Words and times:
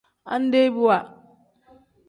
Andebiwa. 0.33 0.97